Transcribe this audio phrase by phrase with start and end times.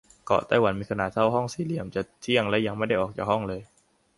[0.25, 3.61] เกาะไต้หวัน มีขนาดเท่าห้องสี่เหลี่ยม จะเที่ยงละ ยังไม่ได้ออกจากห้องเลย!